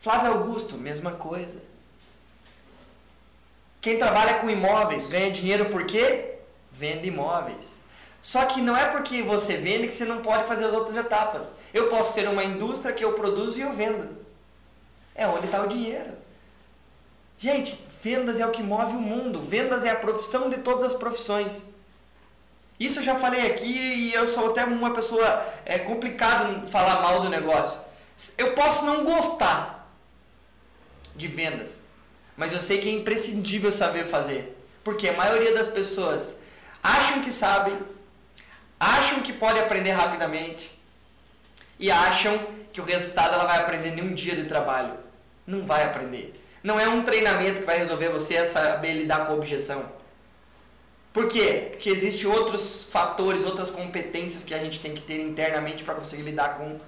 [0.00, 1.71] Flávio Augusto, mesma coisa.
[3.82, 6.36] Quem trabalha com imóveis ganha dinheiro por quê?
[6.70, 7.80] Vende imóveis.
[8.22, 11.56] Só que não é porque você vende que você não pode fazer as outras etapas.
[11.74, 14.16] Eu posso ser uma indústria que eu produzo e eu vendo.
[15.14, 16.12] É onde está o dinheiro.
[17.36, 19.40] Gente, vendas é o que move o mundo.
[19.40, 21.70] Vendas é a profissão de todas as profissões.
[22.78, 27.20] Isso eu já falei aqui e eu sou até uma pessoa é complicado falar mal
[27.20, 27.80] do negócio.
[28.38, 29.88] Eu posso não gostar
[31.16, 31.82] de vendas,
[32.36, 36.40] mas eu sei que é imprescindível saber fazer, porque a maioria das pessoas
[36.82, 37.78] acham que sabem,
[38.80, 40.78] acham que pode aprender rapidamente
[41.78, 44.94] e acham que o resultado ela vai aprender em um dia de trabalho.
[45.46, 46.40] Não vai aprender.
[46.62, 49.84] Não é um treinamento que vai resolver você a saber lidar com a objeção.
[51.12, 51.68] Por quê?
[51.70, 56.22] Porque existem outros fatores, outras competências que a gente tem que ter internamente para conseguir
[56.22, 56.80] lidar com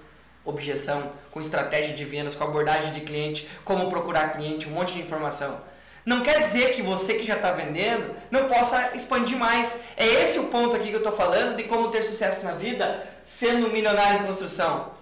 [0.45, 5.01] objeção, com estratégia de vendas, com abordagem de cliente, como procurar cliente, um monte de
[5.01, 5.61] informação.
[6.05, 9.81] Não quer dizer que você que já está vendendo não possa expandir mais.
[9.97, 13.07] É esse o ponto aqui que eu estou falando de como ter sucesso na vida
[13.25, 14.93] sendo um milionário em construção.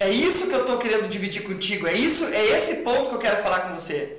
[0.00, 1.86] É isso que eu estou querendo dividir contigo.
[1.86, 4.16] É isso, é esse ponto que eu quero falar com você.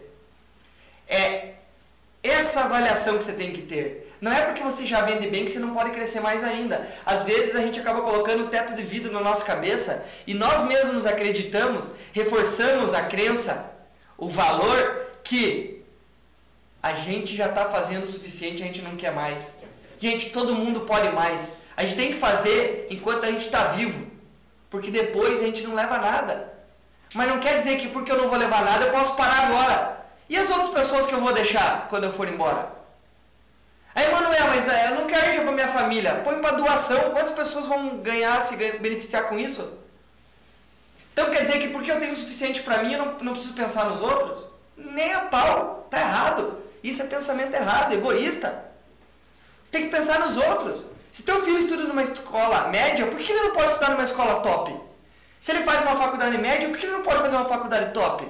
[1.07, 1.55] É
[2.21, 4.02] essa avaliação que você tem que ter.
[4.23, 6.87] Não é porque você já vende bem que você não pode crescer mais ainda.
[7.05, 10.63] Às vezes a gente acaba colocando o teto de vida na nossa cabeça e nós
[10.63, 13.75] mesmos acreditamos, reforçamos a crença
[14.17, 15.83] o valor que
[16.81, 19.57] a gente já está fazendo o suficiente, a gente não quer mais.
[19.99, 21.63] Gente, todo mundo pode mais.
[21.75, 24.07] A gente tem que fazer enquanto a gente está vivo,
[24.69, 26.53] porque depois a gente não leva nada.
[27.13, 30.05] Mas não quer dizer que porque eu não vou levar nada eu posso parar agora.
[30.29, 32.82] E as outras pessoas que eu vou deixar quando eu for embora?
[33.95, 36.21] Aí, Manuel, mas é, eu não quero ir para minha família.
[36.23, 37.11] Põe para doação.
[37.11, 39.79] Quantas pessoas vão ganhar, se beneficiar com isso?
[41.11, 43.53] Então quer dizer que porque eu tenho o suficiente para mim, eu não, não preciso
[43.53, 44.45] pensar nos outros?
[44.75, 45.87] Nem a pau.
[45.91, 46.57] Tá errado.
[46.83, 48.65] Isso é pensamento errado, egoísta.
[49.63, 50.85] Você tem que pensar nos outros.
[51.11, 54.41] Se teu filho estuda numa escola média, por que ele não pode estudar numa escola
[54.41, 54.75] top?
[55.39, 58.27] Se ele faz uma faculdade média, por que ele não pode fazer uma faculdade top?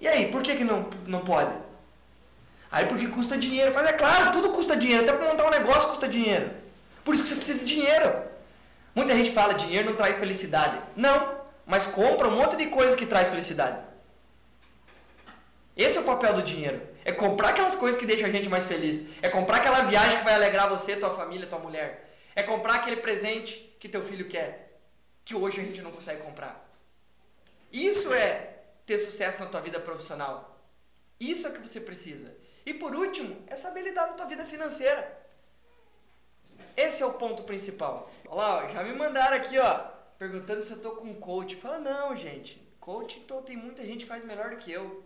[0.00, 1.52] E aí, por que, que não, não pode?
[2.74, 3.72] Aí porque custa dinheiro.
[3.72, 5.04] Mas é claro, tudo custa dinheiro.
[5.04, 6.50] Até para montar um negócio custa dinheiro.
[7.04, 8.12] Por isso que você precisa de dinheiro.
[8.92, 10.80] Muita gente fala dinheiro não traz felicidade.
[10.96, 13.78] Não, mas compra um monte de coisa que traz felicidade.
[15.76, 16.82] Esse é o papel do dinheiro.
[17.04, 19.06] É comprar aquelas coisas que deixam a gente mais feliz.
[19.22, 22.12] É comprar aquela viagem que vai alegrar você, tua família, tua mulher.
[22.34, 24.80] É comprar aquele presente que teu filho quer,
[25.24, 26.68] que hoje a gente não consegue comprar.
[27.70, 30.60] Isso é ter sucesso na tua vida profissional.
[31.20, 32.42] Isso é o que você precisa.
[32.66, 35.22] E por último, é saber lidar na tua vida financeira.
[36.76, 38.10] Esse é o ponto principal.
[38.26, 39.78] Olha lá, já me mandaram aqui, ó,
[40.18, 41.56] perguntando se eu tô com coach.
[41.56, 42.60] Fala, não, gente.
[42.80, 45.04] Coach, então, tem muita gente que faz melhor do que eu.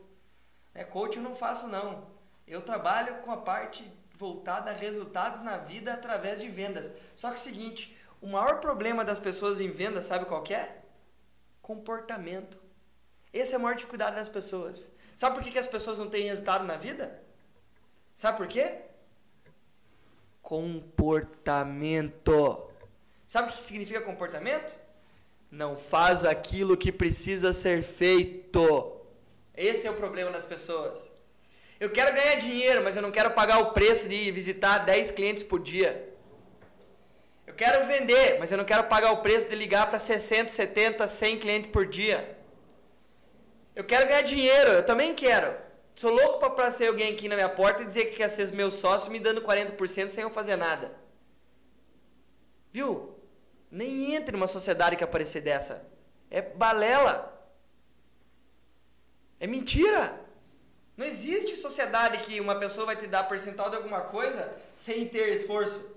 [0.75, 2.07] É, coach eu não faço, não.
[2.47, 6.93] Eu trabalho com a parte voltada a resultados na vida através de vendas.
[7.15, 10.79] Só que é o seguinte, o maior problema das pessoas em vendas, sabe qual é?
[11.61, 12.59] Comportamento.
[13.33, 14.91] Esse é a maior dificuldade das pessoas.
[15.15, 17.23] Sabe por que, que as pessoas não têm resultado na vida?
[18.19, 18.75] Sabe por quê?
[20.43, 22.69] Comportamento.
[23.29, 24.77] Sabe o que significa comportamento?
[25.49, 29.01] Não faz aquilo que precisa ser feito.
[29.57, 31.13] Esse é o problema das pessoas.
[31.79, 35.45] Eu quero ganhar dinheiro, mas eu não quero pagar o preço de visitar 10 clientes
[35.45, 36.13] por dia.
[37.47, 41.07] Eu quero vender, mas eu não quero pagar o preço de ligar para 60, 70,
[41.07, 42.37] 100 clientes por dia.
[43.77, 45.68] Eu quero ganhar dinheiro, eu também quero.
[45.99, 48.71] Sou louco para aparecer alguém aqui na minha porta e dizer que quer ser meu
[48.71, 50.95] sócio me dando 40% sem eu fazer nada.
[52.73, 53.19] Viu?
[53.69, 55.91] Nem entre numa sociedade que aparecer dessa.
[56.31, 57.53] É balela.
[59.41, 60.25] É mentira.
[60.97, 65.33] Não existe sociedade que uma pessoa vai te dar percentual de alguma coisa sem ter
[65.35, 65.97] esforço.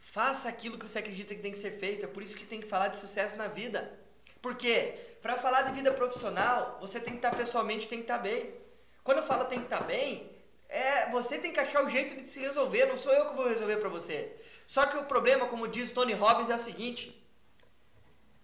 [0.00, 2.06] Faça aquilo que você acredita que tem que ser feito.
[2.06, 4.08] É por isso que tem que falar de sucesso na vida.
[4.40, 8.54] Porque para falar de vida profissional, você tem que estar pessoalmente, tem que estar bem.
[9.02, 10.30] Quando eu falo tem que estar bem,
[10.68, 12.86] é você tem que achar o jeito de se resolver.
[12.86, 14.36] Não sou eu que vou resolver para você.
[14.66, 17.26] Só que o problema, como diz Tony Robbins, é o seguinte: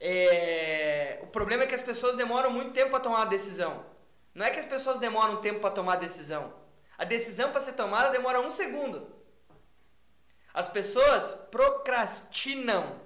[0.01, 3.85] é, o problema é que as pessoas demoram muito tempo para tomar uma decisão.
[4.35, 6.53] Não é que as pessoas demoram tempo para tomar a decisão.
[6.99, 9.07] A decisão para ser tomada demora um segundo.
[10.53, 13.01] As pessoas procrastinam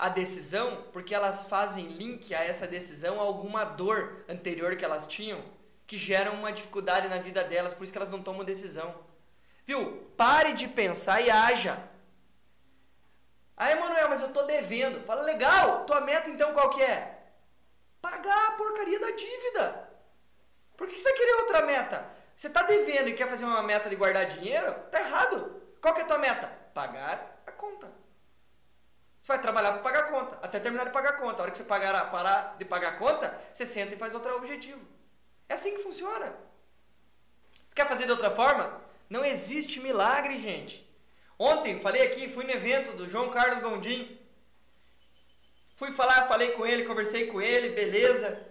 [0.00, 5.06] a decisão porque elas fazem link a essa decisão a alguma dor anterior que elas
[5.06, 5.44] tinham
[5.86, 8.94] que geram uma dificuldade na vida delas, por isso que elas não tomam decisão.
[9.66, 10.08] Viu?
[10.16, 11.82] Pare de pensar e haja.
[13.56, 15.04] Aí, Manuel, mas eu tô devendo.
[15.04, 17.18] Fala, legal, tua meta então qual que é?
[18.00, 19.90] Pagar a porcaria da dívida.
[20.76, 22.08] Por que você vai querer outra meta?
[22.36, 24.72] Você tá devendo e quer fazer uma meta de guardar dinheiro?
[24.92, 25.60] Tá errado.
[25.80, 26.46] Qual que é a tua meta?
[26.72, 27.99] Pagar a conta.
[29.20, 31.40] Você vai trabalhar para pagar a conta, até terminar de pagar a conta.
[31.40, 34.34] A hora que você pagar, parar de pagar a conta, você senta e faz outro
[34.36, 34.80] objetivo.
[35.48, 36.34] É assim que funciona.
[37.68, 38.80] Você quer fazer de outra forma?
[39.08, 40.88] Não existe milagre, gente.
[41.38, 44.18] Ontem falei aqui, fui no evento do João Carlos Gondim.
[45.74, 48.46] Fui falar, falei com ele, conversei com ele, beleza.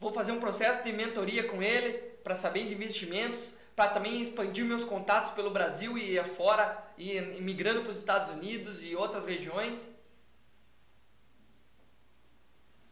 [0.00, 1.92] Vou fazer um processo de mentoria com ele
[2.24, 7.82] para saber de investimentos, para também expandir meus contatos pelo Brasil e afora, e migrando
[7.82, 9.94] para os Estados Unidos e outras regiões.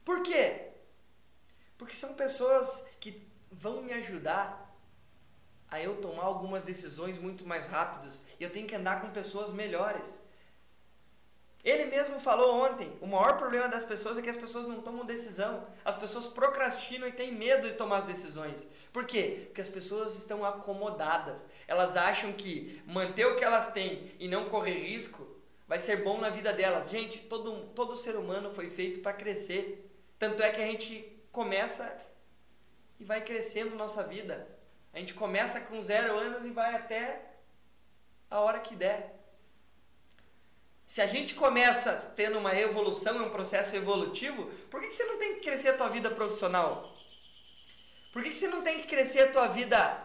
[0.05, 0.71] Por quê?
[1.77, 4.75] Porque são pessoas que vão me ajudar
[5.71, 9.53] a eu tomar algumas decisões muito mais rápidos e eu tenho que andar com pessoas
[9.53, 10.21] melhores.
[11.65, 15.05] Ele mesmo falou ontem, o maior problema das pessoas é que as pessoas não tomam
[15.05, 15.67] decisão.
[15.85, 18.67] As pessoas procrastinam e têm medo de tomar as decisões.
[18.93, 19.43] Por quê?
[19.47, 21.47] Porque as pessoas estão acomodadas.
[21.67, 25.27] Elas acham que manter o que elas têm e não correr risco
[25.67, 26.91] vai ser bom na vida delas.
[26.91, 29.91] Gente, todo, todo ser humano foi feito para crescer.
[30.19, 32.01] Tanto é que a gente começa
[32.99, 34.49] e vai crescendo nossa vida.
[34.93, 37.21] A gente começa com zero anos e vai até
[38.31, 39.18] a hora que der.
[40.89, 45.19] Se a gente começa tendo uma evolução, um processo evolutivo, por que, que você não
[45.19, 46.97] tem que crescer a tua vida profissional?
[48.11, 50.03] Por que, que você não tem que crescer a tua vida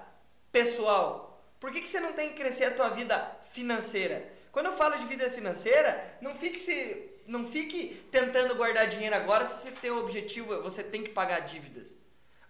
[0.51, 1.41] pessoal?
[1.57, 3.15] Por que, que você não tem que crescer a tua vida
[3.53, 4.29] financeira?
[4.51, 9.45] Quando eu falo de vida financeira, não fique se não fique tentando guardar dinheiro agora
[9.45, 11.95] se você tem o objetivo, você tem que pagar dívidas.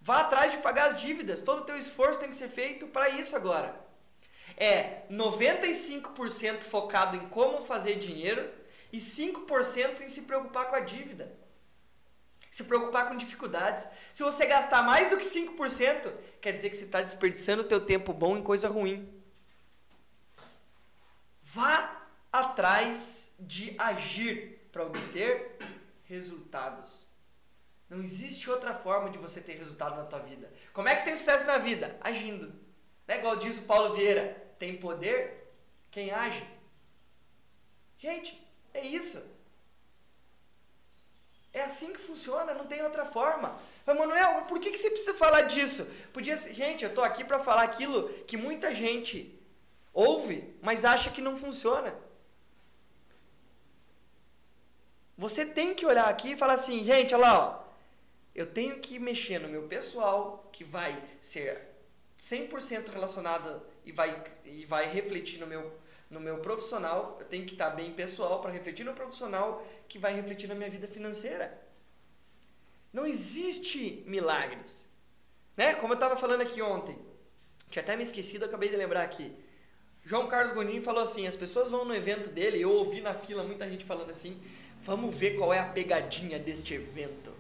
[0.02, 1.40] Vá atrás de pagar as dívidas.
[1.40, 3.93] Todo o teu esforço tem que ser feito para isso agora.
[4.58, 8.50] É 95% focado em como fazer dinheiro
[8.92, 11.32] e 5% em se preocupar com a dívida.
[12.52, 13.88] Se preocupar com dificuldades.
[14.14, 17.84] Se você gastar mais do que 5%, quer dizer que você está desperdiçando o teu
[17.84, 19.12] tempo bom em coisa ruim.
[21.42, 25.58] Vá atrás de agir para obter
[26.06, 27.08] resultados.
[27.90, 30.52] Não existe outra forma de você ter resultado na tua vida.
[30.72, 31.96] Como é que você tem sucesso na vida?
[32.02, 32.48] Agindo.
[33.08, 35.54] Não é igual diz o Paulo Vieira, tem poder
[35.92, 36.46] quem age.
[37.98, 38.42] Gente,
[38.74, 39.24] é isso.
[41.54, 43.58] É assim que funciona, não tem outra forma.
[43.86, 45.86] Mas, Manuel, por que, que você precisa falar disso?
[46.12, 49.40] Podia ser, gente, eu estou aqui para falar aquilo que muita gente
[49.94, 51.94] ouve, mas acha que não funciona.
[55.16, 57.64] Você tem que olhar aqui e falar assim, gente, olha lá, ó,
[58.34, 61.70] eu tenho que mexer no meu pessoal, que vai ser
[62.20, 65.72] 100% relacionado e vai, e vai refletir no meu,
[66.10, 67.18] no meu profissional.
[67.20, 70.70] Eu tenho que estar bem pessoal para refletir no profissional, que vai refletir na minha
[70.70, 71.62] vida financeira.
[72.92, 74.88] Não existe milagres.
[75.58, 75.74] Né?
[75.76, 76.98] Como eu estava falando aqui ontem,
[77.70, 79.36] tinha até me esquecido, acabei de lembrar aqui.
[80.06, 83.44] João Carlos Gondim falou assim: as pessoas vão no evento dele, eu ouvi na fila
[83.44, 84.40] muita gente falando assim,
[84.82, 87.32] vamos ver qual é a pegadinha deste evento.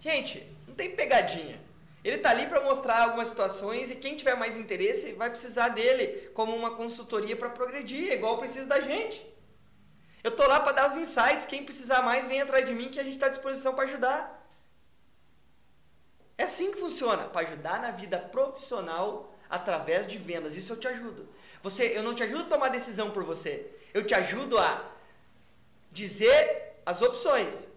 [0.00, 1.58] Gente, não tem pegadinha.
[2.04, 6.30] Ele está ali para mostrar algumas situações e quem tiver mais interesse vai precisar dele
[6.34, 9.26] como uma consultoria para progredir, igual precisa da gente.
[10.22, 13.00] Eu tô lá para dar os insights, quem precisar mais vem atrás de mim que
[13.00, 14.46] a gente está à disposição para ajudar.
[16.36, 20.56] É assim que funciona, para ajudar na vida profissional através de vendas.
[20.56, 21.26] Isso eu te ajudo.
[21.62, 23.66] Você, eu não te ajudo a tomar decisão por você.
[23.94, 24.90] Eu te ajudo a
[25.90, 27.68] dizer as opções.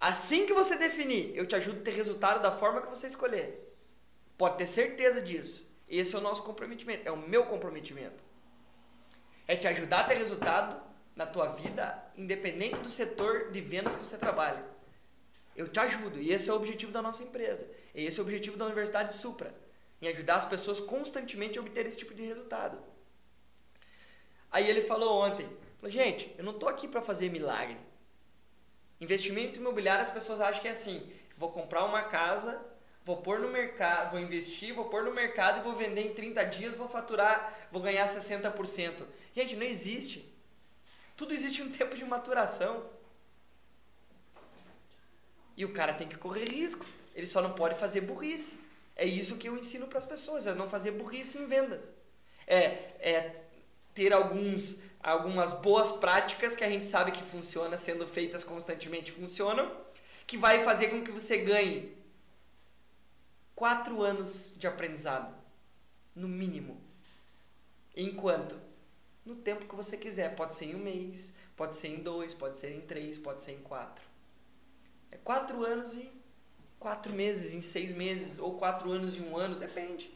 [0.00, 3.74] Assim que você definir, eu te ajudo a ter resultado da forma que você escolher.
[4.36, 5.66] Pode ter certeza disso.
[5.88, 8.22] Esse é o nosso comprometimento, é o meu comprometimento.
[9.48, 10.80] É te ajudar a ter resultado
[11.14, 14.62] na tua vida, independente do setor de vendas que você trabalha.
[15.54, 17.66] Eu te ajudo, e esse é o objetivo da nossa empresa.
[17.94, 19.54] E esse é o objetivo da Universidade Supra,
[20.02, 22.78] em ajudar as pessoas constantemente a obter esse tipo de resultado.
[24.50, 25.48] Aí ele falou ontem,
[25.80, 27.78] falou, gente, eu não estou aqui para fazer milagre.
[29.00, 32.64] Investimento imobiliário, as pessoas acham que é assim: vou comprar uma casa,
[33.04, 36.44] vou pôr no mercado, vou investir, vou pôr no mercado e vou vender em 30
[36.44, 39.04] dias, vou faturar, vou ganhar 60%.
[39.34, 40.34] Gente, não existe.
[41.16, 42.90] Tudo existe um tempo de maturação.
[45.56, 46.84] E o cara tem que correr risco.
[47.14, 48.60] Ele só não pode fazer burrice.
[48.94, 51.92] É isso que eu ensino para as pessoas, é não fazer burrice em vendas.
[52.46, 53.45] É, é
[53.96, 59.74] ter alguns, algumas boas práticas que a gente sabe que funciona, sendo feitas constantemente funcionam,
[60.26, 61.96] que vai fazer com que você ganhe
[63.54, 65.34] quatro anos de aprendizado,
[66.14, 66.78] no mínimo.
[67.96, 68.60] Enquanto?
[69.24, 70.36] No tempo que você quiser.
[70.36, 73.52] Pode ser em um mês, pode ser em dois, pode ser em três, pode ser
[73.52, 74.04] em quatro.
[75.10, 76.12] É quatro anos e
[76.78, 80.14] quatro meses, em seis meses, ou quatro anos e um ano, depende.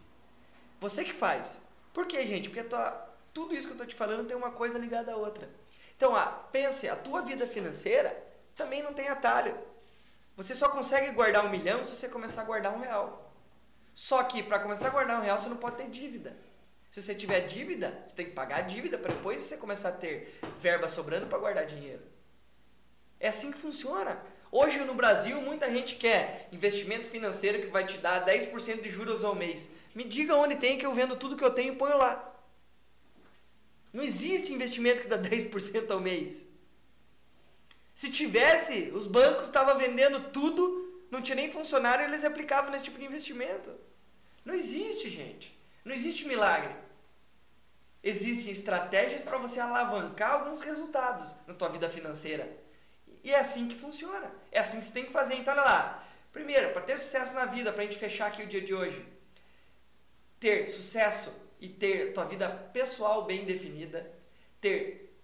[0.81, 1.62] Você que faz.
[1.95, 2.51] Por quê, gente?
[2.51, 5.16] Porque a tua tudo isso que eu estou te falando tem uma coisa ligada à
[5.16, 5.49] outra.
[5.97, 8.16] Então, ah, pense, a tua vida financeira
[8.55, 9.57] também não tem atalho.
[10.37, 13.31] Você só consegue guardar um milhão se você começar a guardar um real.
[13.93, 16.37] Só que para começar a guardar um real você não pode ter dívida.
[16.90, 19.93] Se você tiver dívida, você tem que pagar a dívida para depois você começar a
[19.93, 22.03] ter verba sobrando para guardar dinheiro.
[23.21, 24.21] É assim que funciona.
[24.51, 29.23] Hoje no Brasil, muita gente quer investimento financeiro que vai te dar 10% de juros
[29.23, 29.71] ao mês.
[29.95, 32.30] Me diga onde tem que eu vendo tudo que eu tenho e ponho lá.
[33.92, 36.46] Não existe investimento que dá 10% ao mês.
[37.94, 42.98] Se tivesse, os bancos estavam vendendo tudo, não tinha nem funcionário, eles aplicavam nesse tipo
[42.98, 43.70] de investimento.
[44.44, 45.59] Não existe, gente.
[45.85, 46.74] Não existe milagre.
[48.03, 52.50] Existem estratégias para você alavancar alguns resultados na tua vida financeira.
[53.22, 54.33] E é assim que funciona.
[54.50, 55.35] É assim que você tem que fazer.
[55.35, 56.07] Então, olha lá.
[56.33, 59.07] Primeiro, para ter sucesso na vida, para a gente fechar aqui o dia de hoje.
[60.38, 64.11] Ter sucesso e ter tua vida pessoal bem definida,
[64.61, 65.14] ter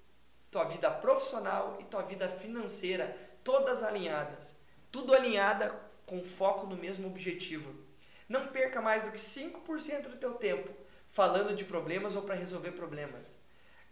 [0.50, 4.56] tua vida profissional e tua vida financeira todas alinhadas,
[4.90, 7.74] tudo alinhada com foco no mesmo objetivo.
[8.28, 10.70] Não perca mais do que 5% do teu tempo
[11.08, 13.38] falando de problemas ou para resolver problemas.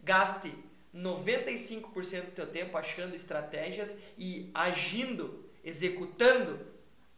[0.01, 0.53] Gaste
[0.93, 6.59] 95% do teu tempo achando estratégias e agindo, executando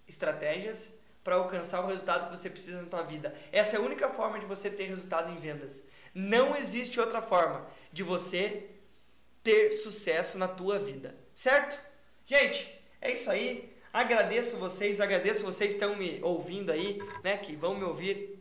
[0.07, 0.97] estratégias
[1.27, 3.35] para alcançar o resultado que você precisa na tua vida.
[3.51, 5.83] Essa é a única forma de você ter resultado em vendas.
[6.15, 8.69] Não existe outra forma de você
[9.43, 11.77] ter sucesso na tua vida, certo?
[12.25, 13.75] Gente, é isso aí.
[13.91, 18.39] Agradeço vocês, agradeço vocês que estão me ouvindo aí, né, que vão me ouvir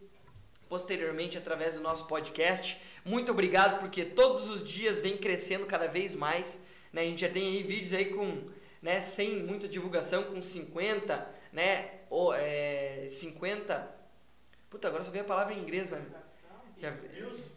[0.68, 2.80] posteriormente através do nosso podcast.
[3.05, 6.62] Muito obrigado porque todos os dias vem crescendo cada vez mais,
[6.93, 7.01] né?
[7.01, 8.45] A gente já tem aí vídeos aí com
[8.80, 13.96] né, sem muita divulgação, com 50, né, ou, é, 50...
[14.68, 15.98] Puta, agora só veio a palavra em inglês na...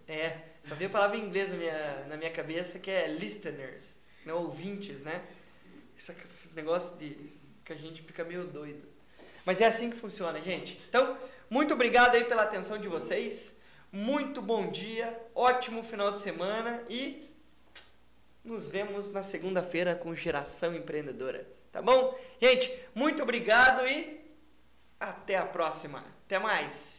[0.07, 3.95] É, só veio a palavra em inglês na minha, na minha cabeça, que é listeners,
[4.25, 5.23] né, ouvintes, né?
[5.97, 6.15] Esse
[6.55, 8.87] negócio de que a gente fica meio doido.
[9.45, 10.79] Mas é assim que funciona, gente.
[10.87, 11.17] Então,
[11.49, 13.59] muito obrigado aí pela atenção de vocês.
[13.91, 17.27] Muito bom dia, ótimo final de semana e
[18.43, 21.47] nos vemos na segunda-feira com Geração Empreendedora.
[21.71, 22.17] Tá bom?
[22.41, 24.18] Gente, muito obrigado e
[24.99, 26.03] até a próxima.
[26.25, 26.98] Até mais.